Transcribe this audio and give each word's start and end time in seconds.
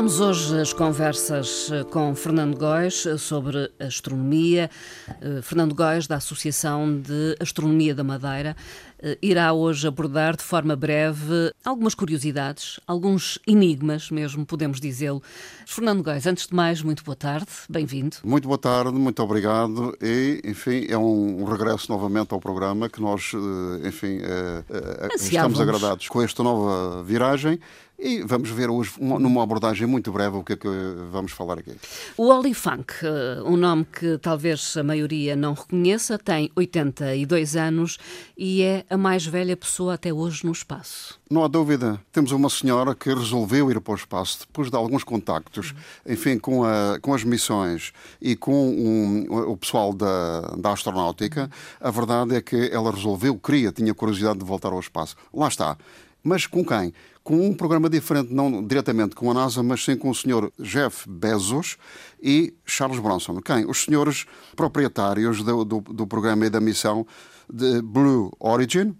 Retomamos 0.00 0.18
hoje 0.18 0.58
as 0.58 0.72
conversas 0.72 1.70
eh, 1.70 1.84
com 1.84 2.14
Fernando 2.14 2.56
Góes 2.56 3.04
eh, 3.04 3.18
sobre 3.18 3.70
astronomia. 3.78 4.70
Eh, 5.20 5.42
Fernando 5.42 5.74
Góes, 5.74 6.06
da 6.06 6.16
Associação 6.16 6.98
de 6.98 7.36
Astronomia 7.38 7.94
da 7.94 8.02
Madeira, 8.02 8.56
irá 9.22 9.50
hoje 9.54 9.88
abordar 9.88 10.36
de 10.36 10.42
forma 10.42 10.76
breve 10.76 11.50
algumas 11.64 11.94
curiosidades, 11.94 12.78
alguns 12.86 13.38
enigmas 13.46 14.10
mesmo, 14.10 14.44
podemos 14.44 14.78
dizê-lo. 14.78 15.22
Fernando 15.66 16.02
Góes, 16.02 16.26
antes 16.26 16.46
de 16.46 16.54
mais, 16.54 16.82
muito 16.82 17.02
boa 17.02 17.16
tarde, 17.16 17.48
bem-vindo. 17.68 18.18
Muito 18.22 18.46
boa 18.46 18.58
tarde, 18.58 18.92
muito 18.92 19.22
obrigado 19.22 19.96
e, 20.02 20.42
enfim, 20.44 20.84
é 20.86 20.98
um 20.98 21.44
regresso 21.44 21.90
novamente 21.90 22.34
ao 22.34 22.40
programa 22.40 22.90
que 22.90 23.00
nós, 23.00 23.32
enfim, 23.82 24.20
estamos 25.14 25.58
agradados 25.58 26.06
com 26.08 26.20
esta 26.20 26.42
nova 26.42 27.02
viragem 27.02 27.58
e 28.00 28.22
vamos 28.22 28.48
ver 28.50 28.70
hoje, 28.70 28.92
numa 28.98 29.42
abordagem 29.42 29.86
muito 29.86 30.10
breve, 30.10 30.36
o 30.36 30.42
que 30.42 30.54
é 30.54 30.56
que 30.56 30.68
vamos 31.10 31.32
falar 31.32 31.58
aqui. 31.58 31.76
O 32.16 32.28
Olifunk, 32.28 32.94
eh, 33.02 33.42
um 33.44 33.56
nome 33.56 33.84
que 33.84 34.16
talvez 34.18 34.76
a 34.76 34.82
maioria 34.82 35.36
não 35.36 35.52
reconheça, 35.52 36.18
tem 36.18 36.50
82 36.56 37.56
anos 37.56 37.98
e 38.36 38.62
é 38.62 38.84
a 38.88 38.96
mais 38.96 39.26
velha 39.26 39.56
pessoa 39.56 39.94
até 39.94 40.12
hoje 40.12 40.46
no 40.46 40.52
espaço. 40.52 41.20
Não 41.30 41.44
há 41.44 41.48
dúvida. 41.48 42.00
Temos 42.10 42.32
uma 42.32 42.48
senhora 42.48 42.94
que 42.94 43.12
resolveu 43.12 43.70
ir 43.70 43.80
para 43.80 43.92
o 43.92 43.96
espaço 43.96 44.40
depois 44.40 44.70
de 44.70 44.76
alguns 44.76 45.04
contactos, 45.04 45.74
enfim, 46.06 46.38
com, 46.38 46.64
a, 46.64 46.98
com 47.00 47.14
as 47.14 47.22
missões 47.22 47.92
e 48.20 48.34
com 48.34 48.70
um, 48.70 49.26
o 49.50 49.56
pessoal 49.56 49.92
da, 49.92 50.40
da 50.56 50.72
astronáutica. 50.72 51.50
A 51.80 51.90
verdade 51.90 52.34
é 52.34 52.40
que 52.40 52.70
ela 52.72 52.90
resolveu, 52.90 53.38
queria, 53.38 53.70
tinha 53.70 53.94
curiosidade 53.94 54.38
de 54.38 54.44
voltar 54.44 54.72
ao 54.72 54.80
espaço. 54.80 55.16
Lá 55.32 55.48
está. 55.48 55.76
Mas 56.22 56.46
com 56.46 56.64
quem? 56.64 56.92
Com 57.30 57.46
um 57.46 57.54
programa 57.54 57.88
diferente, 57.88 58.34
não 58.34 58.60
diretamente 58.60 59.14
com 59.14 59.30
a 59.30 59.34
NASA, 59.34 59.62
mas 59.62 59.84
sim 59.84 59.96
com 59.96 60.10
o 60.10 60.14
Sr. 60.16 60.50
Jeff 60.58 61.08
Bezos 61.08 61.76
e 62.20 62.52
Charles 62.66 62.98
Bronson. 62.98 63.40
Quem? 63.40 63.64
Os 63.70 63.84
senhores 63.84 64.26
proprietários 64.56 65.40
do, 65.44 65.64
do, 65.64 65.80
do 65.80 66.08
programa 66.08 66.46
e 66.46 66.50
da 66.50 66.60
missão 66.60 67.06
de 67.48 67.82
Blue 67.82 68.32
Origin 68.40 68.96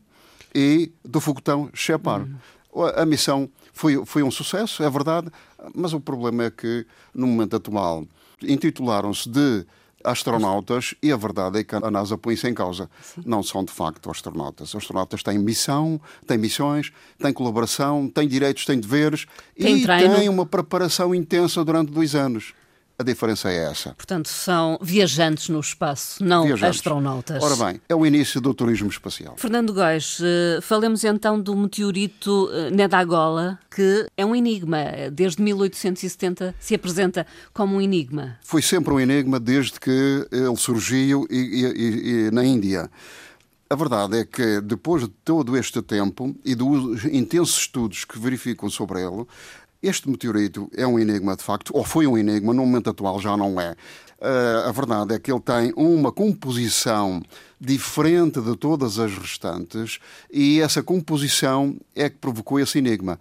e 0.54 0.92
do 1.04 1.20
foguetão 1.20 1.70
Shepard. 1.74 2.32
Uhum. 2.72 2.84
A 2.94 3.04
missão 3.04 3.50
foi, 3.72 4.00
foi 4.06 4.22
um 4.22 4.30
sucesso, 4.30 4.84
é 4.84 4.88
verdade, 4.88 5.28
mas 5.74 5.92
o 5.92 5.98
problema 5.98 6.44
é 6.44 6.50
que, 6.52 6.86
no 7.12 7.26
momento 7.26 7.56
atual, 7.56 8.06
intitularam-se 8.40 9.28
de 9.28 9.66
astronautas 10.04 10.94
e 11.02 11.12
a 11.12 11.16
verdade 11.16 11.58
é 11.58 11.64
que 11.64 11.74
a 11.74 11.90
NASA 11.90 12.16
põe 12.16 12.34
isso 12.34 12.46
em 12.46 12.54
causa. 12.54 12.90
Sim. 13.02 13.22
Não 13.24 13.42
são 13.42 13.64
de 13.64 13.72
facto 13.72 14.10
astronautas. 14.10 14.70
Os 14.70 14.76
astronautas 14.76 15.22
têm 15.22 15.38
missão, 15.38 16.00
têm 16.26 16.38
missões, 16.38 16.92
têm 17.18 17.32
colaboração, 17.32 18.08
têm 18.08 18.26
direitos, 18.26 18.64
têm 18.64 18.78
deveres 18.78 19.26
tem 19.58 19.78
e 19.78 19.82
treino. 19.82 20.16
têm 20.16 20.28
uma 20.28 20.46
preparação 20.46 21.14
intensa 21.14 21.64
durante 21.64 21.92
dois 21.92 22.14
anos. 22.14 22.54
A 23.00 23.02
diferença 23.02 23.50
é 23.50 23.64
essa. 23.70 23.94
Portanto, 23.94 24.28
são 24.28 24.78
viajantes 24.82 25.48
no 25.48 25.58
espaço, 25.58 26.22
não 26.22 26.44
viajantes. 26.44 26.80
astronautas. 26.80 27.42
Ora 27.42 27.56
bem, 27.56 27.80
é 27.88 27.94
o 27.94 28.04
início 28.04 28.42
do 28.42 28.52
turismo 28.52 28.90
espacial. 28.90 29.36
Fernando 29.38 29.72
Góes, 29.72 30.18
eh, 30.20 30.60
falemos 30.60 31.02
então 31.02 31.40
do 31.40 31.56
meteorito 31.56 32.50
eh, 32.52 32.70
Nedagola, 32.70 33.58
que 33.74 34.06
é 34.14 34.26
um 34.26 34.36
enigma. 34.36 34.76
Desde 35.10 35.40
1870 35.40 36.54
se 36.60 36.74
apresenta 36.74 37.26
como 37.54 37.76
um 37.76 37.80
enigma. 37.80 38.36
Foi 38.44 38.60
sempre 38.60 38.92
um 38.92 39.00
enigma 39.00 39.40
desde 39.40 39.80
que 39.80 40.28
ele 40.30 40.56
surgiu 40.58 41.26
e, 41.30 41.38
e, 41.38 42.26
e 42.26 42.30
na 42.30 42.44
Índia. 42.44 42.90
A 43.70 43.76
verdade 43.76 44.18
é 44.18 44.24
que, 44.26 44.60
depois 44.60 45.04
de 45.04 45.08
todo 45.24 45.56
este 45.56 45.80
tempo 45.80 46.36
e 46.44 46.54
dos 46.54 47.06
intensos 47.06 47.56
estudos 47.60 48.04
que 48.04 48.18
verificam 48.18 48.68
sobre 48.68 49.00
ele, 49.00 49.24
este 49.82 50.08
meteorito 50.08 50.70
é 50.76 50.86
um 50.86 50.98
enigma 50.98 51.36
de 51.36 51.42
facto, 51.42 51.70
ou 51.74 51.84
foi 51.84 52.06
um 52.06 52.16
enigma, 52.16 52.52
no 52.52 52.64
momento 52.66 52.90
atual 52.90 53.20
já 53.20 53.36
não 53.36 53.60
é. 53.60 53.74
Uh, 54.20 54.68
a 54.68 54.72
verdade 54.72 55.14
é 55.14 55.18
que 55.18 55.32
ele 55.32 55.40
tem 55.40 55.72
uma 55.74 56.12
composição 56.12 57.22
diferente 57.58 58.38
de 58.40 58.54
todas 58.54 58.98
as 58.98 59.16
restantes 59.16 59.98
e 60.30 60.60
essa 60.60 60.82
composição 60.82 61.74
é 61.94 62.10
que 62.10 62.18
provocou 62.18 62.60
esse 62.60 62.78
enigma. 62.78 63.18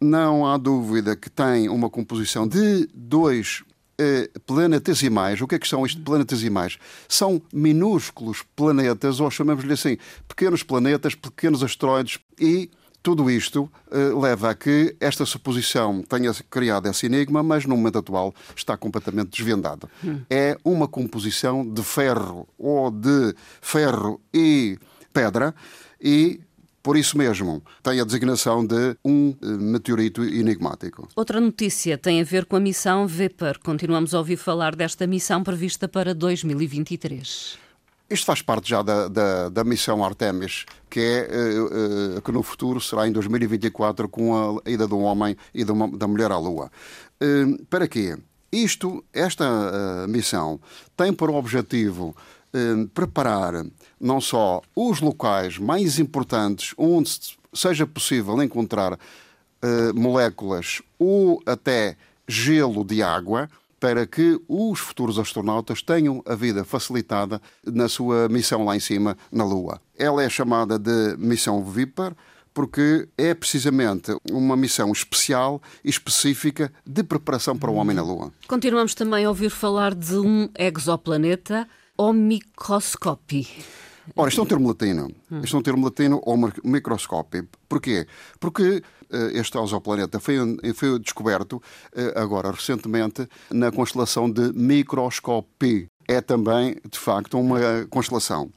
Não 0.00 0.44
há 0.44 0.56
dúvida 0.56 1.14
que 1.14 1.30
tem 1.30 1.68
uma 1.68 1.88
composição 1.88 2.48
de 2.48 2.88
dois 2.92 3.62
uh, 4.00 4.40
planetesimais. 4.40 5.40
O 5.40 5.46
que 5.46 5.54
é 5.54 5.58
que 5.58 5.68
são 5.68 5.86
estes 5.86 6.02
planetesimais? 6.02 6.78
São 7.08 7.40
minúsculos 7.52 8.42
planetas, 8.56 9.20
ou 9.20 9.30
chamamos-lhe 9.30 9.72
assim, 9.72 9.96
pequenos 10.26 10.64
planetas, 10.64 11.14
pequenos 11.14 11.62
asteroides 11.62 12.18
e 12.40 12.68
tudo 13.04 13.30
isto 13.30 13.70
uh, 13.92 14.18
leva 14.18 14.48
a 14.48 14.54
que 14.54 14.96
esta 14.98 15.26
suposição 15.26 16.02
tenha 16.02 16.32
criado 16.48 16.88
esse 16.88 17.04
enigma, 17.04 17.42
mas 17.42 17.66
no 17.66 17.76
momento 17.76 17.98
atual 17.98 18.34
está 18.56 18.78
completamente 18.78 19.28
desvendada. 19.28 19.90
Hum. 20.02 20.22
É 20.30 20.56
uma 20.64 20.88
composição 20.88 21.68
de 21.68 21.82
ferro 21.82 22.48
ou 22.58 22.90
de 22.90 23.34
ferro 23.60 24.22
e 24.32 24.78
pedra 25.12 25.54
e 26.00 26.40
por 26.82 26.96
isso 26.98 27.16
mesmo, 27.16 27.62
tem 27.82 27.98
a 27.98 28.04
designação 28.04 28.64
de 28.66 28.94
um 29.02 29.34
eh, 29.40 29.46
meteorito 29.46 30.22
enigmático. 30.22 31.08
Outra 31.16 31.40
notícia 31.40 31.96
tem 31.96 32.20
a 32.20 32.24
ver 32.24 32.44
com 32.44 32.56
a 32.56 32.60
missão 32.60 33.06
Vepar. 33.06 33.58
Continuamos 33.58 34.12
a 34.12 34.18
ouvir 34.18 34.36
falar 34.36 34.76
desta 34.76 35.06
missão 35.06 35.42
prevista 35.42 35.88
para 35.88 36.14
2023. 36.14 37.63
Isto 38.08 38.26
faz 38.26 38.42
parte 38.42 38.68
já 38.68 38.82
da, 38.82 39.08
da, 39.08 39.48
da 39.48 39.64
missão 39.64 40.04
Artemis, 40.04 40.66
que 40.90 41.00
é 41.00 41.28
uh, 41.30 42.18
uh, 42.18 42.22
que 42.22 42.30
no 42.30 42.42
futuro 42.42 42.80
será 42.80 43.08
em 43.08 43.12
2024 43.12 44.08
com 44.08 44.58
a 44.58 44.70
ida 44.70 44.86
do 44.86 44.98
homem 44.98 45.34
e 45.54 45.64
uma, 45.64 45.88
da 45.88 46.06
mulher 46.06 46.30
à 46.30 46.38
Lua. 46.38 46.70
Uh, 47.20 47.64
para 47.66 47.88
quê? 47.88 48.16
Isto, 48.52 49.02
esta 49.12 50.06
missão 50.08 50.60
tem 50.96 51.12
por 51.12 51.28
objetivo 51.28 52.14
preparar 52.94 53.66
não 54.00 54.20
só 54.20 54.62
os 54.76 55.00
locais 55.00 55.58
mais 55.58 55.98
importantes 55.98 56.72
onde 56.78 57.10
seja 57.52 57.84
possível 57.84 58.40
encontrar 58.40 58.96
moléculas 59.92 60.80
ou 61.00 61.42
até 61.44 61.96
gelo 62.28 62.84
de 62.84 63.02
água, 63.02 63.50
para 63.84 64.06
que 64.06 64.40
os 64.48 64.80
futuros 64.80 65.18
astronautas 65.18 65.82
tenham 65.82 66.22
a 66.24 66.34
vida 66.34 66.64
facilitada 66.64 67.38
na 67.66 67.86
sua 67.86 68.30
missão 68.30 68.64
lá 68.64 68.74
em 68.74 68.80
cima, 68.80 69.14
na 69.30 69.44
Lua. 69.44 69.78
Ela 69.98 70.22
é 70.22 70.28
chamada 70.30 70.78
de 70.78 71.18
missão 71.18 71.62
Viper 71.62 72.14
porque 72.54 73.06
é 73.18 73.34
precisamente 73.34 74.10
uma 74.32 74.56
missão 74.56 74.90
especial 74.90 75.60
e 75.84 75.90
específica 75.90 76.72
de 76.86 77.02
preparação 77.04 77.58
para 77.58 77.70
o 77.70 77.74
homem 77.74 77.94
na 77.94 78.02
Lua. 78.02 78.32
Continuamos 78.48 78.94
também 78.94 79.26
a 79.26 79.28
ouvir 79.28 79.50
falar 79.50 79.94
de 79.94 80.16
um 80.16 80.48
exoplaneta 80.58 81.68
ou 81.94 82.14
microscópio. 82.14 83.44
Ora, 84.16 84.30
isto 84.30 84.40
é 84.40 84.44
um 84.44 84.46
termo 84.46 84.68
latino. 84.68 85.10
Isto 85.42 85.56
é 85.56 85.60
um 85.60 85.62
termo 85.62 85.84
latino 85.84 86.22
ou 86.24 86.38
microscópio. 86.64 87.46
Porquê? 87.68 88.06
Porque 88.40 88.82
este 89.32 89.58
exoplaneta 89.58 90.20
foi, 90.20 90.36
foi 90.74 90.98
descoberto 90.98 91.54
uh, 91.54 92.18
agora 92.18 92.50
recentemente 92.50 93.28
na 93.50 93.70
constelação 93.70 94.30
de 94.30 94.52
Microscópio. 94.52 95.86
É 96.06 96.20
também, 96.20 96.76
de 96.90 96.98
facto, 96.98 97.38
uma 97.38 97.58
constelação. 97.88 98.50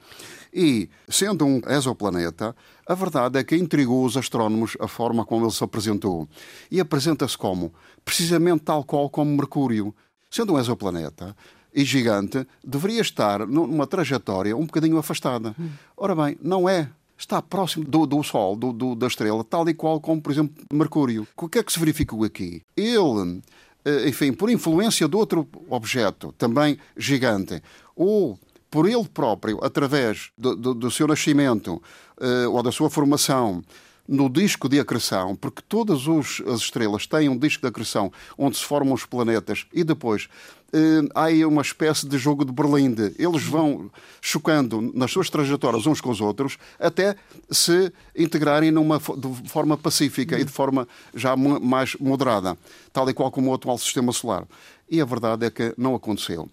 E, 0.54 0.90
sendo 1.08 1.46
um 1.46 1.62
exoplaneta, 1.68 2.56
a 2.86 2.94
verdade 2.94 3.40
é 3.40 3.44
que 3.44 3.56
intrigou 3.56 4.04
os 4.04 4.18
astrónomos 4.18 4.76
a 4.80 4.88
forma 4.88 5.26
como 5.26 5.46
ele 5.46 5.52
se 5.52 5.64
apresentou. 5.64 6.28
E 6.70 6.80
apresenta-se 6.80 7.38
como? 7.38 7.74
Precisamente 8.04 8.64
tal 8.64 8.84
qual 8.84 9.10
como 9.10 9.36
Mercúrio. 9.36 9.96
Sendo 10.30 10.54
um 10.54 10.60
exoplaneta, 10.60 11.36
e 11.78 11.86
gigante 11.86 12.46
deveria 12.64 13.02
estar 13.02 13.46
numa 13.46 13.86
trajetória 13.86 14.58
um 14.58 14.66
bocadinho 14.66 14.98
afastada. 14.98 15.56
Ora 15.96 16.16
bem, 16.16 16.36
não 16.42 16.68
é. 16.68 16.90
Está 17.18 17.42
próximo 17.42 17.84
do, 17.86 18.06
do 18.06 18.22
Sol, 18.24 18.56
do, 18.56 18.72
do, 18.72 18.96
da 18.96 19.08
estrela, 19.08 19.44
tal 19.44 19.68
e 19.68 19.74
qual 19.74 20.00
como, 20.00 20.22
por 20.22 20.32
exemplo, 20.32 20.64
Mercúrio. 20.72 21.28
O 21.36 21.50
que 21.50 21.60
é 21.60 21.64
que 21.64 21.74
se 21.74 21.80
verificou 21.80 22.24
aqui? 22.24 22.62
Ele, 22.76 23.42
eh, 23.84 24.08
enfim, 24.08 24.32
por 24.32 24.50
influência 24.50 25.08
de 25.08 25.16
outro 25.16 25.48
objeto, 25.68 26.34
também 26.38 26.78
gigante, 26.96 27.62
ou 27.96 28.38
por 28.70 28.88
ele 28.88 29.08
próprio, 29.08 29.60
através 29.64 30.30
do, 30.38 30.56
do, 30.56 30.74
do 30.74 30.92
seu 30.92 31.08
nascimento 31.08 31.82
uh, 32.20 32.52
ou 32.52 32.62
da 32.62 32.72
sua 32.72 32.90
formação, 32.90 33.64
no 34.08 34.30
disco 34.30 34.70
de 34.70 34.80
acreção, 34.80 35.36
porque 35.36 35.62
todas 35.68 36.08
os, 36.08 36.42
as 36.48 36.62
estrelas 36.62 37.06
têm 37.06 37.28
um 37.30 37.38
disco 37.38 37.62
de 37.62 37.68
acreção 37.68 38.12
onde 38.38 38.58
se 38.58 38.64
formam 38.64 38.94
os 38.94 39.06
planetas 39.06 39.66
e 39.74 39.84
depois 39.84 40.30
eh, 40.74 41.08
há 41.14 41.26
aí 41.26 41.46
uma 41.46 41.62
espécie 41.62 42.08
de 42.08 42.18
jogo 42.18 42.46
de 42.46 42.52
Berlinde. 42.52 43.14
Eles 43.18 43.44
vão 43.44 43.90
chocando 44.22 44.82
nas 44.94 45.12
suas 45.12 45.30
trajetórias 45.30 45.86
uns 45.86 46.02
com 46.02 46.10
os 46.10 46.22
outros 46.22 46.58
até 46.80 47.16
se 47.50 47.92
integrarem 48.16 48.72
numa, 48.72 48.98
de 49.00 49.50
forma 49.50 49.78
pacífica 49.78 50.40
e 50.40 50.44
de 50.44 50.52
forma 50.52 50.88
já 51.14 51.36
mais 51.36 51.96
moderada, 51.96 52.58
tal 52.94 53.10
e 53.10 53.14
qual 53.14 53.32
como 53.32 53.52
o 53.52 53.54
atual 53.54 53.78
sistema 53.78 54.12
solar. 54.12 54.46
E 54.90 55.02
a 55.02 55.06
verdade 55.06 55.46
é 55.46 55.50
que 55.50 55.74
não 55.78 55.96
aconteceu 55.96 56.50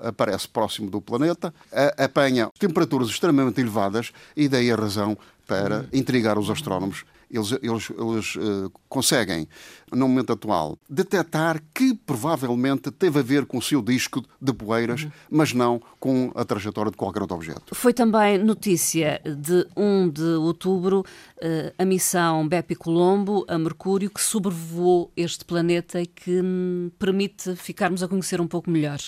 aparece 0.00 0.48
próximo 0.48 0.90
do 0.90 1.00
planeta, 1.00 1.54
apanha 1.96 2.50
temperaturas 2.58 3.08
extremamente 3.08 3.60
elevadas 3.60 4.12
e 4.36 4.48
daí 4.48 4.72
a 4.72 4.76
razão 4.76 5.16
para 5.46 5.86
intrigar 5.92 6.38
os 6.38 6.50
astrónomos 6.50 7.04
eles, 7.32 7.52
eles, 7.62 7.90
eles 7.90 8.36
uh, 8.36 8.72
conseguem, 8.88 9.48
no 9.90 10.06
momento 10.06 10.32
atual, 10.32 10.78
detectar 10.88 11.62
que 11.74 11.94
provavelmente 11.94 12.90
teve 12.90 13.20
a 13.20 13.22
ver 13.22 13.46
com 13.46 13.58
o 13.58 13.62
seu 13.62 13.80
disco 13.82 14.22
de 14.40 14.52
poeiras, 14.52 15.04
uhum. 15.04 15.12
mas 15.30 15.52
não 15.52 15.80
com 15.98 16.30
a 16.34 16.44
trajetória 16.44 16.90
de 16.90 16.96
qualquer 16.96 17.22
outro 17.22 17.36
objeto. 17.36 17.74
Foi 17.74 17.92
também 17.92 18.38
notícia 18.38 19.20
de 19.24 19.66
1 19.76 20.10
de 20.10 20.22
outubro 20.22 21.00
uh, 21.00 21.72
a 21.78 21.84
missão 21.84 22.46
Bepi 22.46 22.74
Colombo 22.74 23.44
a 23.48 23.58
Mercúrio, 23.58 24.10
que 24.10 24.20
sobrevoou 24.20 25.10
este 25.16 25.44
planeta 25.44 26.00
e 26.00 26.06
que 26.06 26.40
hum, 26.40 26.90
permite 26.98 27.56
ficarmos 27.56 28.02
a 28.02 28.08
conhecer 28.08 28.40
um 28.40 28.46
pouco 28.46 28.70
melhor 28.70 28.98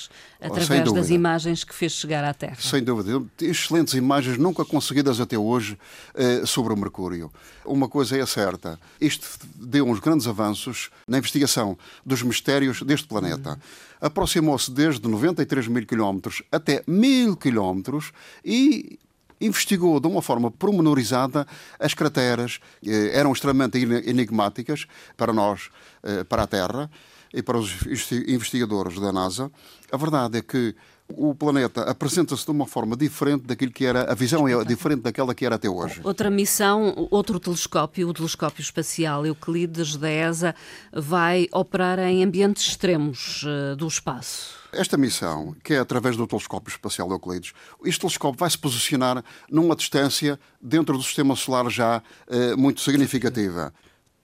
através 0.40 0.92
das 0.92 1.10
imagens 1.10 1.64
que 1.64 1.74
fez 1.74 1.92
chegar 1.92 2.24
à 2.24 2.32
Terra. 2.32 2.56
Sem 2.58 2.82
dúvida. 2.82 3.22
Excelentes 3.40 3.94
imagens, 3.94 4.38
nunca 4.38 4.64
conseguidas 4.64 5.20
até 5.20 5.36
hoje, 5.36 5.78
uh, 6.14 6.46
sobre 6.46 6.72
o 6.72 6.76
Mercúrio. 6.76 7.30
Uma 7.64 7.88
coisa 7.88 8.16
é 8.16 8.26
certa. 8.26 8.78
Isto 9.00 9.26
deu 9.56 9.86
uns 9.86 9.98
grandes 10.00 10.26
avanços 10.26 10.90
na 11.08 11.18
investigação 11.18 11.78
dos 12.04 12.22
mistérios 12.22 12.82
deste 12.82 13.08
planeta. 13.08 13.58
Aproximou-se 14.00 14.70
desde 14.70 15.08
93 15.08 15.68
mil 15.68 15.86
quilómetros 15.86 16.42
até 16.52 16.82
mil 16.86 17.36
quilómetros 17.36 18.12
e 18.44 18.98
investigou 19.40 19.98
de 19.98 20.06
uma 20.06 20.22
forma 20.22 20.50
pormenorizada 20.50 21.46
as 21.78 21.94
crateras, 21.94 22.60
eh, 22.86 23.10
eram 23.12 23.32
extremamente 23.32 23.78
enigmáticas 23.78 24.86
para 25.16 25.32
nós, 25.32 25.70
eh, 26.02 26.24
para 26.24 26.44
a 26.44 26.46
Terra 26.46 26.90
e 27.32 27.42
para 27.42 27.58
os 27.58 27.82
investigadores 28.28 28.98
da 29.00 29.12
NASA. 29.12 29.50
A 29.90 29.96
verdade 29.96 30.38
é 30.38 30.42
que 30.42 30.74
o 31.08 31.34
planeta 31.34 31.82
apresenta-se 31.82 32.44
de 32.44 32.50
uma 32.50 32.66
forma 32.66 32.96
diferente 32.96 33.44
daquilo 33.44 33.70
que 33.70 33.84
era, 33.84 34.10
a 34.10 34.14
visão 34.14 34.48
é 34.48 34.64
diferente 34.64 35.02
daquela 35.02 35.34
que 35.34 35.44
era 35.44 35.56
até 35.56 35.68
hoje. 35.68 36.00
Outra 36.02 36.30
missão, 36.30 37.08
outro 37.10 37.38
telescópio, 37.38 38.08
o 38.08 38.14
telescópio 38.14 38.62
espacial 38.62 39.26
Euclides 39.26 39.96
da 39.96 40.10
ESA, 40.10 40.54
vai 40.92 41.48
operar 41.52 41.98
em 41.98 42.24
ambientes 42.24 42.66
extremos 42.66 43.44
uh, 43.44 43.76
do 43.76 43.86
espaço. 43.86 44.64
Esta 44.72 44.96
missão, 44.96 45.54
que 45.62 45.74
é 45.74 45.78
através 45.78 46.16
do 46.16 46.26
telescópio 46.26 46.70
espacial 46.70 47.10
Euclides, 47.10 47.52
este 47.84 48.00
telescópio 48.00 48.38
vai 48.38 48.50
se 48.50 48.58
posicionar 48.58 49.22
numa 49.50 49.76
distância 49.76 50.38
dentro 50.60 50.96
do 50.96 51.02
sistema 51.02 51.36
solar 51.36 51.70
já 51.70 52.02
uh, 52.28 52.58
muito 52.58 52.80
significativa. 52.80 53.72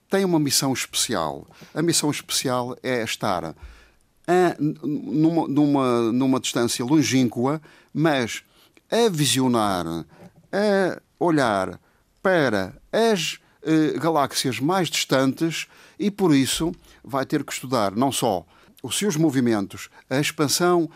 Tem 0.09 0.25
uma 0.25 0.39
missão 0.39 0.73
especial. 0.73 1.47
A 1.73 1.81
missão 1.81 2.11
especial 2.11 2.75
é 2.83 3.01
estar 3.01 3.55
numa, 4.59 5.47
numa, 5.47 6.11
numa 6.11 6.39
distância 6.39 6.85
longínqua, 6.85 7.61
mas 7.93 8.43
a 8.89 9.09
visionar, 9.09 9.85
a 10.51 11.01
olhar 11.19 11.79
para 12.21 12.75
as 12.91 13.39
eh, 13.63 13.97
galáxias 13.97 14.59
mais 14.59 14.89
distantes 14.89 15.67
e, 15.99 16.09
por 16.11 16.35
isso, 16.35 16.71
vai 17.03 17.25
ter 17.25 17.43
que 17.43 17.53
estudar 17.53 17.95
não 17.95 18.11
só 18.11 18.45
os 18.83 18.97
seus 18.97 19.15
movimentos, 19.15 19.89
a 20.09 20.19
expansão, 20.19 20.89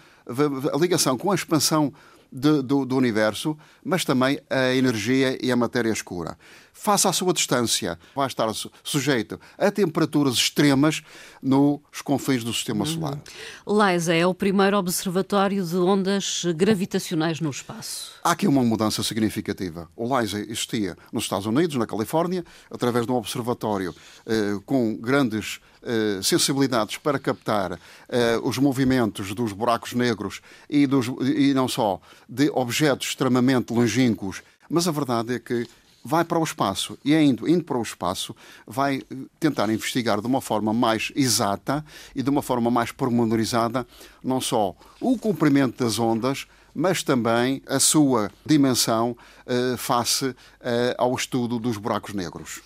a 0.74 0.78
ligação 0.78 1.18
com 1.18 1.32
a 1.32 1.36
expansão 1.36 1.94
de, 2.32 2.62
do, 2.62 2.86
do, 2.86 2.96
universo, 2.98 3.58
mas 3.84 4.04
também 4.04 4.40
a 4.50 4.74
energia 4.74 5.38
e 5.42 5.52
a 5.52 5.56
matéria 5.56 5.92
escura. 5.92 6.38
Face 6.78 7.08
à 7.08 7.14
sua 7.14 7.32
distância, 7.32 7.98
vai 8.14 8.28
estar 8.28 8.48
sujeito 8.84 9.40
a 9.58 9.72
temperaturas 9.72 10.36
extremas 10.36 11.02
nos 11.42 11.80
confins 12.04 12.44
do 12.44 12.54
sistema 12.54 12.86
uhum. 12.86 12.86
solar. 12.86 13.20
LISA 13.66 14.14
é 14.14 14.28
o 14.28 14.34
primeiro 14.34 14.78
observatório 14.78 15.64
de 15.66 15.78
ondas 15.78 16.44
gravitacionais 16.54 17.40
no 17.40 17.50
espaço. 17.50 18.12
Há 18.22 18.32
aqui 18.32 18.46
uma 18.46 18.62
mudança 18.62 19.02
significativa. 19.04 19.90
O 19.96 20.20
LISA 20.20 20.42
existia 20.42 20.98
nos 21.14 21.24
Estados 21.24 21.46
Unidos, 21.46 21.78
na 21.78 21.88
Califórnia, 21.88 22.44
através 22.70 23.06
de 23.06 23.12
um 23.12 23.16
observatório 23.16 23.96
eh, 24.26 24.60
com 24.66 24.98
grandes 24.98 25.62
eh, 25.82 26.20
sensibilidades 26.22 26.98
para 26.98 27.18
captar 27.18 27.80
eh, 28.10 28.40
os 28.44 28.58
movimentos 28.58 29.34
dos 29.34 29.54
buracos 29.54 29.94
negros 29.94 30.42
e, 30.70 30.86
dos, 30.86 31.08
e 31.22 31.54
não 31.54 31.70
só 31.70 32.02
de 32.28 32.50
objetos 32.50 33.08
extremamente 33.08 33.72
longínquos, 33.72 34.44
mas 34.70 34.88
a 34.90 34.92
verdade 34.92 35.36
é 35.36 35.40
que 35.40 35.66
vai 36.06 36.24
para 36.24 36.38
o 36.38 36.44
espaço 36.44 36.96
e, 37.04 37.16
indo, 37.16 37.50
indo 37.50 37.64
para 37.64 37.80
o 37.80 37.82
espaço, 37.82 38.36
vai 38.68 38.98
eh, 38.98 39.16
tentar 39.40 39.68
investigar 39.72 40.22
de 40.22 40.28
uma 40.28 40.40
forma 40.40 40.72
mais 40.72 41.12
exata 41.16 41.84
e 42.16 42.22
de 42.22 42.30
uma 42.30 42.44
forma 42.44 42.70
mais 42.70 42.92
pormenorizada 42.92 43.88
não 44.24 44.40
só 44.40 44.76
o 45.02 45.18
comprimento 45.18 45.84
das 45.84 45.98
ondas, 45.98 46.46
mas 46.76 47.02
também 47.02 47.64
a 47.66 47.80
sua 47.80 48.30
dimensão 48.46 49.18
eh, 49.48 49.76
face 49.78 50.36
eh, 50.62 50.94
ao 50.96 51.16
estudo 51.16 51.58
dos 51.58 51.78
buracos 51.78 52.14
negros. 52.14 52.62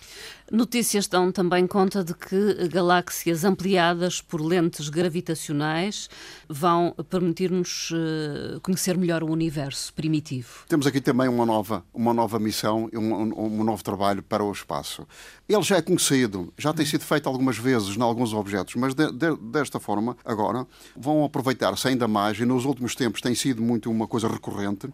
Notícias 0.50 1.06
dão 1.06 1.30
também 1.30 1.64
conta 1.64 2.02
de 2.02 2.12
que 2.12 2.66
galáxias 2.66 3.44
ampliadas 3.44 4.20
por 4.20 4.40
lentes 4.40 4.88
gravitacionais 4.88 6.10
vão 6.48 6.92
permitir-nos 7.08 7.92
eh, 7.94 8.58
conhecer 8.60 8.98
melhor 8.98 9.22
o 9.22 9.30
universo 9.30 9.94
primitivo. 9.94 10.64
Temos 10.66 10.88
aqui 10.88 11.00
também 11.00 11.28
uma 11.28 11.46
nova, 11.46 11.84
uma 11.94 12.12
nova 12.12 12.40
missão, 12.40 12.90
um, 12.92 13.60
um 13.60 13.62
novo 13.62 13.84
trabalho 13.84 14.24
para 14.24 14.42
o 14.42 14.50
espaço. 14.50 15.06
Ele 15.48 15.62
já 15.62 15.76
é 15.76 15.82
conhecido, 15.82 16.52
já 16.58 16.72
tem 16.72 16.84
sido 16.84 17.04
feito 17.04 17.28
algumas 17.28 17.56
vezes 17.56 17.96
em 17.96 18.02
alguns 18.02 18.34
objetos, 18.34 18.74
mas 18.74 18.92
de, 18.92 19.06
de, 19.12 19.36
desta 19.36 19.78
forma, 19.78 20.16
agora, 20.24 20.66
vão 20.96 21.24
aproveitar-se 21.24 21.86
ainda 21.86 22.08
mais, 22.08 22.40
e 22.40 22.44
nos 22.44 22.64
últimos 22.64 22.96
tempos 22.96 23.20
tem 23.20 23.36
sido 23.36 23.62
muito 23.62 23.88
uma 23.88 24.08
coisa 24.08 24.26
recorrente, 24.26 24.88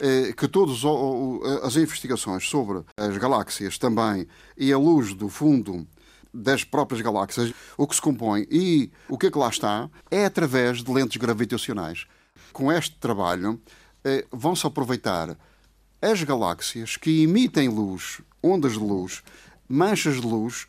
eh, 0.00 0.32
que 0.34 0.48
todas 0.48 0.82
as 1.62 1.76
investigações 1.76 2.48
sobre 2.48 2.82
as 2.96 3.18
galáxias 3.18 3.76
também 3.76 4.26
e 4.56 4.72
a 4.72 4.78
luz 4.78 4.93
do 5.02 5.28
fundo 5.28 5.86
das 6.32 6.64
próprias 6.64 7.00
galáxias, 7.00 7.52
o 7.76 7.86
que 7.86 7.94
se 7.94 8.02
compõe 8.02 8.46
e 8.50 8.90
o 9.08 9.16
que 9.16 9.26
é 9.26 9.30
que 9.30 9.38
lá 9.38 9.48
está, 9.48 9.88
é 10.10 10.24
através 10.24 10.82
de 10.82 10.92
lentes 10.92 11.16
gravitacionais. 11.16 12.06
Com 12.52 12.72
este 12.72 12.96
trabalho, 12.96 13.60
eh, 14.04 14.24
vão-se 14.32 14.66
aproveitar 14.66 15.36
as 16.02 16.22
galáxias 16.22 16.96
que 16.96 17.22
emitem 17.22 17.68
luz, 17.68 18.20
ondas 18.42 18.72
de 18.72 18.78
luz, 18.78 19.22
manchas 19.68 20.20
de 20.20 20.26
luz, 20.26 20.66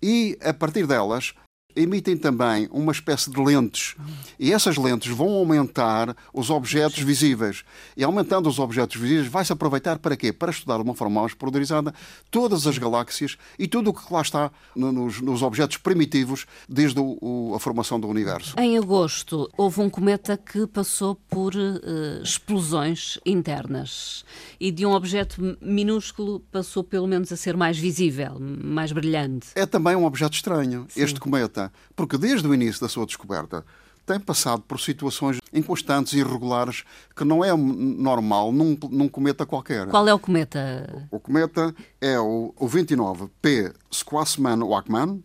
e 0.00 0.38
a 0.42 0.52
partir 0.52 0.86
delas 0.86 1.34
emitem 1.76 2.16
também 2.16 2.68
uma 2.70 2.92
espécie 2.92 3.30
de 3.30 3.40
lentes. 3.40 3.94
E 4.38 4.52
essas 4.52 4.76
lentes 4.76 5.14
vão 5.14 5.28
aumentar 5.28 6.16
os 6.32 6.50
objetos 6.50 7.00
visíveis. 7.00 7.64
E 7.96 8.04
aumentando 8.04 8.48
os 8.48 8.58
objetos 8.58 9.00
visíveis, 9.00 9.26
vai-se 9.26 9.52
aproveitar 9.52 9.98
para 9.98 10.16
quê? 10.16 10.32
Para 10.32 10.50
estudar 10.50 10.76
de 10.76 10.82
uma 10.82 10.94
forma 10.94 11.20
mais 11.20 11.34
polarizada 11.34 11.92
todas 12.30 12.66
as 12.66 12.78
galáxias 12.78 13.36
e 13.58 13.66
tudo 13.66 13.90
o 13.90 13.94
que 13.94 14.12
lá 14.12 14.22
está 14.22 14.50
nos, 14.74 15.20
nos 15.20 15.42
objetos 15.42 15.76
primitivos 15.76 16.46
desde 16.68 17.00
o, 17.00 17.18
o, 17.20 17.54
a 17.54 17.60
formação 17.60 17.98
do 17.98 18.08
universo. 18.08 18.54
Em 18.58 18.78
agosto, 18.78 19.50
houve 19.56 19.80
um 19.80 19.90
cometa 19.90 20.36
que 20.36 20.66
passou 20.66 21.14
por 21.28 21.54
uh, 21.54 22.22
explosões 22.22 23.18
internas 23.24 24.24
e 24.60 24.70
de 24.70 24.86
um 24.86 24.92
objeto 24.92 25.56
minúsculo 25.60 26.40
passou 26.52 26.84
pelo 26.84 27.06
menos 27.06 27.32
a 27.32 27.36
ser 27.36 27.56
mais 27.56 27.78
visível, 27.78 28.36
mais 28.40 28.92
brilhante. 28.92 29.48
É 29.54 29.66
também 29.66 29.96
um 29.96 30.04
objeto 30.04 30.34
estranho. 30.34 30.86
Sim. 30.88 31.02
Este 31.02 31.20
cometa 31.20 31.63
porque 31.94 32.16
desde 32.16 32.46
o 32.46 32.54
início 32.54 32.80
da 32.80 32.88
sua 32.88 33.06
descoberta 33.06 33.64
tem 34.06 34.20
passado 34.20 34.62
por 34.62 34.78
situações 34.80 35.38
inconstantes 35.52 36.12
e 36.12 36.18
irregulares 36.18 36.84
que 37.16 37.24
não 37.24 37.44
é 37.44 37.56
normal 37.56 38.52
num, 38.52 38.76
num 38.90 39.08
cometa 39.08 39.46
qualquer. 39.46 39.86
Qual 39.88 40.06
é 40.06 40.12
o 40.12 40.18
cometa? 40.18 41.06
O, 41.10 41.16
o 41.16 41.20
cometa 41.20 41.74
é 42.00 42.18
o, 42.18 42.52
o 42.56 42.68
29P 42.68 43.72
Squassman-Wachmann 43.90 45.22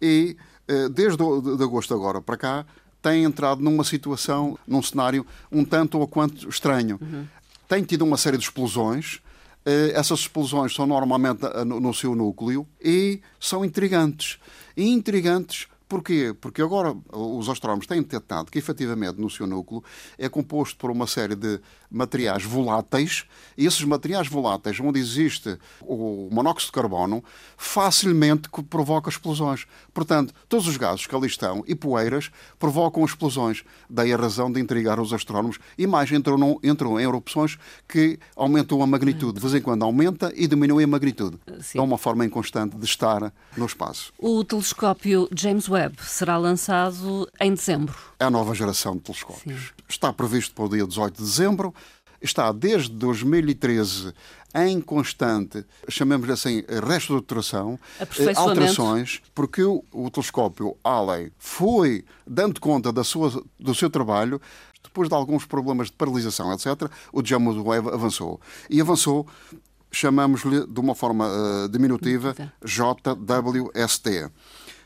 e 0.00 0.36
eh, 0.68 0.88
desde 0.90 1.22
o, 1.22 1.56
de 1.56 1.62
agosto 1.62 1.94
agora 1.94 2.20
para 2.20 2.36
cá 2.36 2.66
tem 3.00 3.24
entrado 3.24 3.60
numa 3.62 3.82
situação, 3.82 4.58
num 4.66 4.82
cenário 4.82 5.26
um 5.50 5.64
tanto 5.64 5.98
ou 5.98 6.06
quanto 6.06 6.48
estranho. 6.48 6.98
Uhum. 7.00 7.26
Tem 7.68 7.82
tido 7.82 8.02
uma 8.02 8.16
série 8.16 8.36
de 8.36 8.44
explosões, 8.44 9.21
essas 9.94 10.20
explosões 10.20 10.74
são 10.74 10.86
normalmente 10.86 11.44
eh, 11.44 11.64
no 11.64 11.94
seu 11.94 12.14
núcleo 12.14 12.66
e 12.80 13.20
são 13.38 13.64
intrigantes. 13.64 14.38
E 14.76 14.88
intrigantes 14.88 15.68
Porquê? 15.92 16.34
Porque 16.40 16.62
agora 16.62 16.96
os 17.12 17.50
astrónomos 17.50 17.86
têm 17.86 18.00
detectado 18.00 18.50
que, 18.50 18.58
efetivamente, 18.58 19.20
no 19.20 19.28
seu 19.28 19.46
núcleo 19.46 19.84
é 20.16 20.26
composto 20.26 20.78
por 20.78 20.90
uma 20.90 21.06
série 21.06 21.34
de 21.34 21.60
materiais 21.90 22.44
voláteis 22.44 23.26
e 23.58 23.66
esses 23.66 23.84
materiais 23.84 24.26
voláteis, 24.26 24.80
onde 24.80 24.98
existe 24.98 25.58
o 25.82 26.30
monóxido 26.32 26.68
de 26.68 26.72
carbono, 26.72 27.22
facilmente 27.58 28.48
provoca 28.70 29.10
explosões. 29.10 29.66
Portanto, 29.92 30.32
todos 30.48 30.66
os 30.66 30.78
gases 30.78 31.06
que 31.06 31.14
ali 31.14 31.26
estão 31.26 31.62
e 31.68 31.74
poeiras 31.74 32.30
provocam 32.58 33.04
explosões. 33.04 33.62
Daí 33.90 34.14
a 34.14 34.16
razão 34.16 34.50
de 34.50 34.58
intrigar 34.58 34.98
os 34.98 35.12
astrónomos 35.12 35.58
e 35.76 35.86
mais 35.86 36.10
entram, 36.10 36.58
entram 36.64 36.98
em 36.98 37.02
erupções 37.02 37.58
que 37.86 38.18
aumentam 38.34 38.82
a 38.82 38.86
magnitude. 38.86 39.34
De 39.34 39.40
vez 39.40 39.52
em 39.52 39.60
quando 39.60 39.82
aumenta 39.82 40.32
e 40.34 40.46
diminui 40.46 40.84
a 40.84 40.86
magnitude. 40.86 41.38
Sim. 41.60 41.76
É 41.76 41.82
uma 41.82 41.98
forma 41.98 42.24
inconstante 42.24 42.78
de 42.78 42.84
estar 42.86 43.30
no 43.54 43.66
espaço. 43.66 44.10
O 44.18 44.42
telescópio 44.42 45.28
James 45.36 45.68
Webb 45.68 45.81
Webb 45.82 45.96
será 46.02 46.36
lançado 46.36 47.28
em 47.40 47.52
dezembro. 47.52 47.94
É 48.18 48.24
a 48.24 48.30
nova 48.30 48.54
geração 48.54 48.94
de 48.94 49.02
telescópios. 49.02 49.60
Sim. 49.60 49.84
Está 49.88 50.12
previsto 50.12 50.54
para 50.54 50.64
o 50.64 50.68
dia 50.68 50.86
18 50.86 51.16
de 51.16 51.22
dezembro. 51.22 51.74
Está 52.20 52.52
desde 52.52 52.90
2013 52.90 54.12
em 54.54 54.80
constante, 54.80 55.64
chamemos 55.88 56.28
assim, 56.30 56.62
reestruturação, 56.86 57.80
alterações, 58.36 59.20
porque 59.34 59.62
o, 59.64 59.82
o 59.90 60.10
telescópio 60.10 60.76
Halley 60.84 61.32
foi 61.38 62.04
dando 62.24 62.60
conta 62.60 62.92
da 62.92 63.02
sua, 63.02 63.42
do 63.58 63.74
seu 63.74 63.90
trabalho 63.90 64.40
depois 64.80 65.08
de 65.08 65.14
alguns 65.14 65.46
problemas 65.46 65.88
de 65.88 65.94
paralisação, 65.94 66.52
etc., 66.52 66.90
o 67.12 67.24
James 67.24 67.56
Webb 67.56 67.88
avançou. 67.88 68.40
E 68.68 68.80
avançou, 68.80 69.26
chamamos-lhe 69.90 70.66
de 70.66 70.80
uma 70.80 70.94
forma 70.94 71.26
uh, 71.26 71.68
diminutiva, 71.68 72.34
JWST 72.64 74.30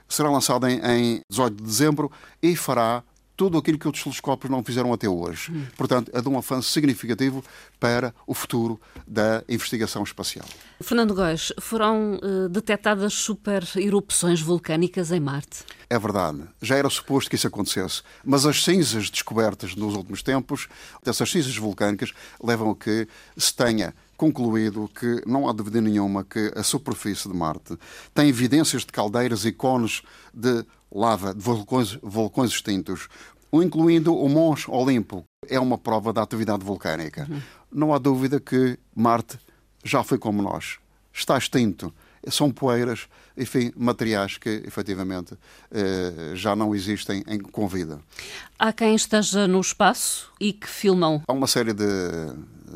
será 0.09 0.31
lançado 0.31 0.67
em, 0.67 0.81
em 0.85 1.21
18 1.31 1.57
de 1.57 1.63
dezembro 1.63 2.11
e 2.43 2.57
fará 2.57 3.03
tudo 3.37 3.59
aquilo 3.59 3.79
que 3.79 3.87
outros 3.87 4.03
telescópios 4.03 4.51
não 4.51 4.65
fizeram 4.65 4.93
até 4.93 5.09
hoje. 5.09 5.53
Hum. 5.53 5.67
Portanto, 5.77 6.11
é 6.15 6.21
de 6.21 6.29
um 6.29 6.39
avanço 6.39 6.71
significativo 6.71 7.45
para 7.79 8.15
o 8.27 8.33
futuro 8.33 8.81
da 9.07 9.45
investigação 9.49 10.03
espacial. 10.03 10.47
Fernando 10.81 11.15
Góes, 11.15 11.53
foram 11.61 12.19
uh, 12.23 12.49
detectadas 12.49 13.13
super 13.13 13.63
erupções 13.77 14.41
vulcânicas 14.41 15.13
em 15.13 15.21
Marte? 15.21 15.65
É 15.89 15.99
verdade. 15.99 16.43
Já 16.63 16.77
era 16.77 16.89
suposto 16.89 17.29
que 17.29 17.37
isso 17.37 17.47
acontecesse. 17.47 18.03
Mas 18.25 18.47
as 18.47 18.65
cinzas 18.65 19.11
descobertas 19.11 19.77
nos 19.77 19.95
últimos 19.95 20.23
tempos, 20.23 20.67
dessas 21.05 21.31
cinzas 21.31 21.57
vulcânicas, 21.57 22.13
levam 22.43 22.71
a 22.71 22.77
que 22.77 23.07
se 23.37 23.55
tenha 23.55 23.95
concluído 24.17 24.91
que 24.95 25.23
não 25.27 25.49
há 25.49 25.53
dúvida 25.53 25.81
nenhuma 25.81 26.25
que 26.25 26.53
a 26.57 26.63
superfície 26.63 27.29
de 27.29 27.37
Marte 27.37 27.77
tem 28.15 28.29
evidências 28.29 28.83
de 28.83 28.93
caldeiras 28.93 29.45
e 29.45 29.53
cones 29.53 30.03
de 30.33 30.65
lava, 30.93 31.35
de 31.35 31.41
vulcões, 31.41 31.99
vulcões 32.03 32.51
extintos, 32.51 33.09
incluindo 33.53 34.15
o 34.15 34.29
Mons 34.29 34.69
Olimpo. 34.69 35.25
É 35.49 35.61
uma 35.61 35.79
prova 35.79 36.13
da 36.13 36.23
atividade 36.23 36.65
vulcânica. 36.65 37.27
Uhum. 37.29 37.43
Não 37.71 37.95
há 37.95 37.99
dúvida 37.99 38.41
que 38.41 38.79
Marte 38.95 39.39
já 39.85 40.03
foi 40.03 40.19
como 40.19 40.43
nós. 40.43 40.79
Está 41.13 41.37
extinto 41.37 41.93
são 42.31 42.51
poeiras, 42.51 43.07
enfim, 43.37 43.73
materiais 43.77 44.37
que 44.37 44.63
efetivamente 44.67 45.35
eh, 45.71 46.33
já 46.35 46.57
não 46.57 46.75
existem 46.75 47.23
em, 47.27 47.39
com 47.39 47.69
vida. 47.69 48.01
Há 48.59 48.73
quem 48.73 48.95
esteja 48.95 49.47
no 49.47 49.61
espaço 49.61 50.33
e 50.41 50.53
que 50.53 50.69
filmam. 50.69 51.23
Há 51.27 51.33
uma 51.33 51.47
série 51.47 51.73
de, 51.73 51.85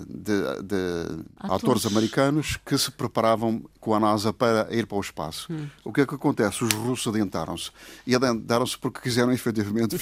de, 0.09 0.62
de 0.62 1.25
atores 1.38 1.87
americanos 1.87 2.59
que 2.64 2.76
se 2.76 2.90
preparavam 2.90 3.62
com 3.80 3.95
a 3.95 4.00
NASA 4.00 4.33
para 4.33 4.69
ir 4.71 4.87
para 4.87 4.99
o 4.99 5.00
espaço. 5.00 5.52
Hum. 5.52 5.66
O 5.85 5.92
que 5.92 6.02
é 6.02 6.07
que 6.07 6.14
acontece? 6.14 6.62
Os 6.64 6.73
russos 6.73 7.07
adiantaram-se. 7.09 7.71
E 8.07 8.14
adiantaram-se 8.14 8.78
porque 8.78 9.00
quiseram 9.00 9.33
efetivamente 9.33 9.97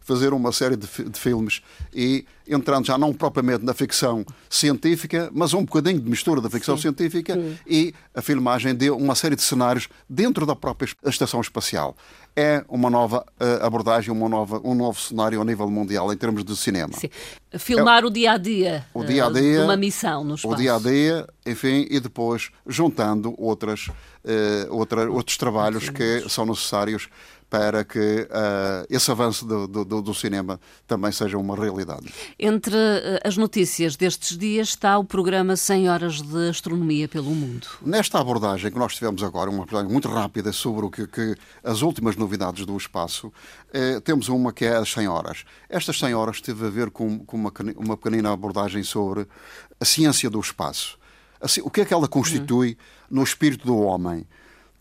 fazer 0.00 0.32
uma 0.32 0.52
série 0.52 0.76
de, 0.76 0.86
de, 0.86 1.18
filmes 1.18 1.62
e 1.92 2.24
entrando 2.46 2.86
já 2.86 2.98
não 2.98 3.12
propriamente 3.12 3.64
na 3.64 3.74
ficção 3.74 4.24
científica, 4.48 5.30
mas 5.32 5.54
um 5.54 5.64
bocadinho 5.64 6.00
de 6.00 6.08
mistura 6.08 6.40
da 6.40 6.50
ficção 6.50 6.76
Sim. 6.76 6.82
científica 6.82 7.34
Sim. 7.34 7.58
e 7.66 7.94
a 8.14 8.22
filmagem 8.22 8.74
deu 8.74 8.96
uma 8.96 9.14
série 9.14 9.36
de 9.36 9.42
cenários 9.42 9.88
dentro 10.08 10.44
da 10.46 10.54
própria 10.54 10.88
estação 11.06 11.40
espacial 11.40 11.96
é 12.36 12.64
uma 12.68 12.90
nova 12.90 13.24
uh, 13.40 13.64
abordagem, 13.64 14.10
uma 14.10 14.28
nova, 14.28 14.60
um 14.64 14.74
novo 14.74 15.00
cenário 15.00 15.40
a 15.40 15.44
nível 15.44 15.70
mundial 15.70 16.12
em 16.12 16.16
termos 16.16 16.44
de 16.44 16.56
cinema. 16.56 16.92
Sim. 16.92 17.08
Filmar 17.56 18.02
é, 18.02 18.06
o 18.06 18.10
dia 18.10 18.32
a 18.32 18.36
dia, 18.36 18.84
o 18.92 19.04
dia 19.04 19.26
-a 19.26 19.30
-dia, 19.30 19.58
de 19.60 19.64
uma 19.64 19.76
missão 19.76 20.24
no 20.24 20.34
espaço. 20.34 20.54
O 20.54 20.58
dia 20.58 20.74
a 20.74 20.78
dia, 20.78 21.26
enfim, 21.46 21.86
e 21.88 22.00
depois 22.00 22.50
juntando 22.66 23.34
outras, 23.38 23.86
uh, 23.88 24.70
outra, 24.70 25.08
outros 25.10 25.36
trabalhos 25.36 25.88
que 25.88 26.28
são 26.28 26.44
necessários 26.44 27.08
para 27.54 27.84
que 27.84 27.98
uh, 28.00 28.84
esse 28.90 29.08
avanço 29.12 29.46
do, 29.46 29.68
do, 29.68 30.02
do, 30.02 30.12
cinema 30.12 30.58
também 30.88 31.12
seja 31.12 31.38
uma 31.38 31.54
realidade. 31.54 32.12
Entre 32.36 32.74
uh, 32.74 33.20
as 33.22 33.36
notícias 33.36 33.94
destes 33.94 34.36
dias 34.36 34.70
está 34.70 34.98
o 34.98 35.04
programa 35.04 35.54
100 35.54 35.88
Horas 35.88 36.20
de 36.20 36.48
Astronomia 36.48 37.06
pelo 37.06 37.30
Mundo. 37.30 37.68
Nesta 37.80 38.18
abordagem 38.18 38.72
que 38.72 38.78
nós 38.78 38.96
tivemos 38.96 39.22
agora, 39.22 39.50
uma 39.50 39.62
abordagem 39.62 39.88
muito 39.88 40.08
rápida 40.08 40.50
sobre 40.50 40.84
o 40.84 40.90
que, 40.90 41.06
que 41.06 41.36
as 41.62 41.80
últimas 41.82 42.16
novidades 42.16 42.66
do 42.66 42.76
espaço, 42.76 43.28
uh, 43.28 44.00
temos 44.00 44.28
uma 44.28 44.52
que 44.52 44.64
é 44.64 44.74
as 44.74 44.90
100 44.90 45.06
Horas. 45.06 45.44
Estas 45.68 45.96
100 46.00 46.12
Horas 46.12 46.40
teve 46.40 46.66
a 46.66 46.70
ver 46.70 46.90
com, 46.90 47.20
com 47.20 47.36
uma, 47.36 47.52
uma 47.76 47.96
pequenina 47.96 48.32
abordagem 48.32 48.82
sobre 48.82 49.28
a 49.78 49.84
ciência 49.84 50.28
do 50.28 50.40
espaço. 50.40 50.98
Assim, 51.40 51.60
o 51.60 51.70
que 51.70 51.82
é 51.82 51.84
que 51.84 51.94
ela 51.94 52.08
constitui 52.08 52.70
uhum. 52.70 53.18
no 53.18 53.22
espírito 53.22 53.64
do 53.64 53.78
homem? 53.78 54.26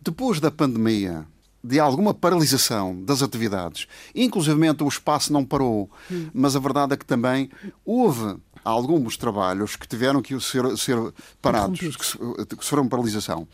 Depois 0.01 0.39
da 0.39 0.49
pandemia, 0.49 1.27
de 1.63 1.79
alguma 1.79 2.13
paralisação 2.13 3.01
das 3.03 3.21
atividades. 3.21 3.87
Inclusivamente 4.13 4.83
o 4.83 4.87
espaço 4.87 5.31
não 5.31 5.45
parou, 5.45 5.89
hum. 6.11 6.29
mas 6.33 6.55
a 6.55 6.59
verdade 6.59 6.93
é 6.93 6.97
que 6.97 7.05
também 7.05 7.49
houve 7.85 8.35
alguns 8.63 9.15
trabalhos 9.15 9.75
que 9.75 9.87
tiveram 9.87 10.21
que 10.21 10.39
ser, 10.41 10.77
ser 10.77 10.97
parados, 11.41 11.79
que, 11.79 12.55
que 12.55 12.63
sofreram 12.63 12.89
paralisação. 12.89 13.47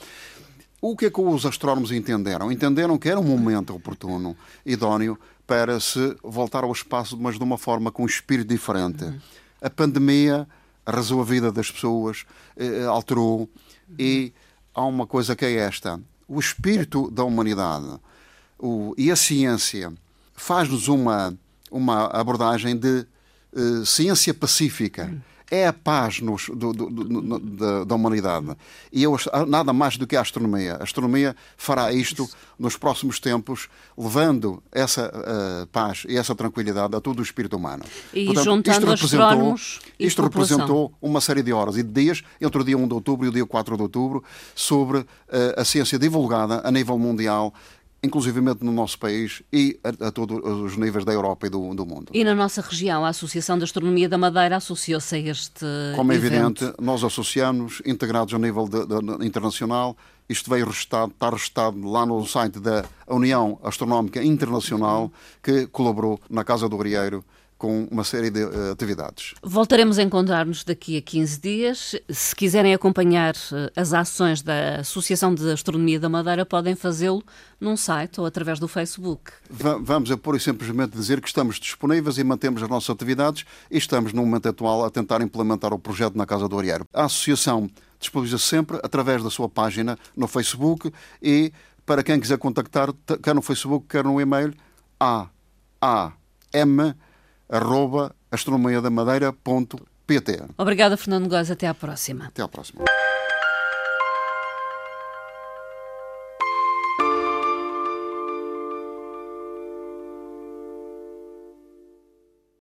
O 0.82 0.96
que 0.96 1.08
é 1.08 1.10
que 1.10 1.20
os 1.20 1.46
astrónomos 1.46 1.92
entenderam? 1.92 2.52
Entenderam 2.52 2.98
que 2.98 3.10
era 3.10 3.20
um 3.20 3.24
momento 3.24 3.76
oportuno, 3.76 4.36
idóneo, 4.66 5.20
para 5.46 5.80
se 5.80 6.16
voltar 6.24 6.64
ao 6.64 6.72
espaço, 6.72 7.18
mas 7.18 7.38
de 7.38 7.44
uma 7.44 7.58
forma 7.58 7.92
com 7.92 8.04
um 8.04 8.06
espírito 8.06 8.48
diferente. 8.48 9.04
Uhum. 9.04 9.20
A 9.62 9.70
pandemia 9.70 10.48
arrasou 10.86 11.22
a 11.22 11.24
vida 11.24 11.52
das 11.52 11.70
pessoas, 11.70 12.26
eh, 12.56 12.86
alterou, 12.86 13.42
uhum. 13.42 13.96
e 13.98 14.32
há 14.74 14.86
uma 14.86 15.06
coisa 15.06 15.36
que 15.36 15.44
é 15.44 15.54
esta: 15.56 16.00
o 16.30 16.40
espírito 16.40 17.10
da 17.10 17.24
humanidade 17.24 18.00
o, 18.58 18.94
e 18.98 19.12
a 19.12 19.16
ciência 19.16 19.92
faz-nos 20.36 20.88
uma, 20.88 21.36
uma 21.72 22.06
abordagem 22.08 22.78
de 22.78 23.06
uh, 23.54 23.86
ciência 23.86 24.34
pacífica. 24.34 25.12
É 25.52 25.68
a 25.68 25.74
paz 25.74 26.22
nos, 26.22 26.50
do, 26.50 26.72
do, 26.72 26.90
do, 26.90 27.40
da, 27.40 27.84
da, 27.84 27.96
humanidade. 27.96 28.56
E 28.92 29.04
eu, 29.04 29.18
nada 29.48 29.74
mais 29.74 29.98
do 29.98 30.06
que 30.06 30.16
a 30.16 30.22
astronomia. 30.22 30.76
A 30.76 30.84
astronomia 30.84 31.36
fará 31.58 31.92
isto 31.92 32.30
nos 32.58 32.78
próximos 32.78 33.20
tempos, 33.20 33.68
levando 33.98 34.62
essa 34.72 35.08
uh, 35.08 35.68
paz 35.68 36.04
e 36.08 36.18
essa 36.18 36.36
tranquilidade 36.36 36.96
a 36.96 37.02
todo 37.02 37.20
o 37.20 37.24
espírito 37.24 37.56
humano. 37.56 37.84
E 38.14 38.26
Portanto, 38.26 38.46
juntando 38.46 38.94
isto 38.94 39.08
representou, 39.08 39.56
isto 39.98 40.22
representou 40.22 40.94
uma 41.02 41.22
série 41.22 41.42
de 41.42 41.52
horas 41.52 41.78
e 41.78 41.84
de 41.84 41.92
dias, 41.92 42.24
entre 42.40 42.62
o 42.62 42.64
dia 42.64 42.78
1 42.78 42.88
de 42.88 42.94
outubro 42.94 43.26
e 43.26 43.30
o 43.30 43.32
dia 43.32 43.46
4 43.46 43.76
de 43.76 43.82
outubro, 43.82 44.24
sobre 44.54 45.00
uh, 45.00 45.08
a 45.58 45.66
ciência 45.66 45.98
divulgada 45.98 46.62
a 46.64 46.72
nível 46.72 46.98
mundial 47.00 47.54
inclusivamente 48.02 48.64
no 48.64 48.72
nosso 48.72 48.98
país 48.98 49.44
e 49.52 49.80
a, 49.84 50.08
a, 50.08 50.12
todos 50.12 50.40
os 50.44 50.78
níveis 50.78 51.04
da 51.04 51.12
Europa 51.12 51.48
e 51.48 51.50
do, 51.50 51.74
do, 51.74 51.86
mundo. 51.86 52.12
E 52.14 52.24
na 52.24 52.34
nossa 52.34 52.62
região, 52.62 53.06
a 53.06 53.10
Associação 53.10 53.58
de 53.58 53.64
Astronomia 53.64 54.08
da 54.08 54.18
Madeira 54.18 54.58
associou-se 54.58 55.16
a 55.16 55.20
este 55.20 55.66
Como 55.96 56.12
é 56.12 56.16
evidente, 56.16 56.74
nós 56.80 57.04
associamos, 57.04 57.82
integrados 57.86 58.34
a 58.34 58.40
nível 58.40 58.68
de, 58.68 58.86
de, 58.86 59.26
internacional, 59.26 59.98
isto 60.30 60.50
veio 60.50 60.68
registado, 60.68 61.12
está 61.12 61.30
registado 61.30 61.90
lá 61.90 62.06
no 62.06 62.26
site 62.26 62.60
da 62.60 62.86
União 63.08 63.60
Astronómica 63.64 64.24
Internacional, 64.24 65.12
que 65.42 65.68
colaborou 65.68 66.20
na 66.30 66.44
Casa 66.44 66.70
do 66.70 66.78
Rieiro 66.78 67.26
com 67.60 67.88
uma 67.92 68.06
série 68.06 68.32
de 68.32 68.42
uh, 68.42 68.72
atividades. 68.72 69.36
Voltaremos 69.44 70.00
a 70.00 70.04
encontrar-nos 70.04 70.64
daqui 70.64 70.98
a 70.98 71.02
15 71.02 71.40
dias. 71.42 71.96
Se 72.10 72.34
quiserem 72.34 72.74
acompanhar 72.74 73.36
uh, 73.36 73.70
as 73.76 73.94
ações 73.94 74.42
da 74.42 74.78
Associação 74.78 75.36
de 75.36 75.52
Astronomia 75.52 76.00
da 76.00 76.08
Madeira, 76.08 76.46
podem 76.46 76.74
fazê-lo 76.74 77.22
num 77.60 77.76
site 77.76 78.22
ou 78.22 78.26
através 78.26 78.60
do 78.60 78.68
Facebook. 78.68 79.34
Va 79.50 79.78
vamos 79.78 80.10
a 80.10 80.18
pôr 80.18 80.38
e 80.38 80.40
simplesmente 80.40 80.92
dizer 80.92 81.20
que 81.20 81.28
estamos 81.28 81.60
disponíveis 81.60 82.18
e 82.18 82.24
mantemos 82.24 82.64
as 82.64 82.70
nossas 82.70 82.90
atividades 82.92 83.44
e 83.70 83.78
estamos, 83.78 84.14
no 84.14 84.26
momento 84.26 84.48
atual, 84.48 84.86
a 84.86 84.90
tentar 84.90 85.22
implementar 85.22 85.74
o 85.74 85.78
projeto 85.78 86.18
na 86.18 86.26
Casa 86.26 86.48
do 86.48 86.58
Arieiro. 86.58 86.88
A 86.94 87.04
Associação 87.04 87.70
disponibiliza 88.00 88.38
sempre 88.38 88.80
através 88.82 89.22
da 89.22 89.30
sua 89.30 89.50
página 89.50 90.00
no 90.16 90.30
Facebook 90.30 90.94
e 91.22 91.52
para 91.86 92.04
quem 92.04 92.22
quiser 92.22 92.38
contactar, 92.38 92.94
quer 93.22 93.36
no 93.36 93.42
Facebook, 93.42 93.86
quer 93.90 94.06
no 94.06 94.22
e-mail, 94.22 94.54
a 94.98 95.28
a 95.82 96.14
m 96.54 96.96
astronomiadamadeira.pt. 98.32 100.40
Obrigada, 100.58 100.98
Fernando 100.98 101.28
Góes. 101.28 101.52
Até 101.52 101.68
à 101.68 101.74
próxima. 101.74 102.28
Até 102.28 102.42
à 102.42 102.48
próxima. 102.48 102.86